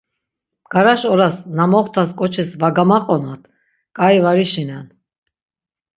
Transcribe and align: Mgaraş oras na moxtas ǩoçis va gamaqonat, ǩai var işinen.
Mgaraş 0.65 1.01
oras 1.13 1.35
na 1.57 1.65
moxtas 1.71 2.09
ǩoçis 2.19 2.49
va 2.59 2.69
gamaqonat, 2.75 3.41
ǩai 3.97 4.17
var 4.23 4.37
işinen. 4.45 4.85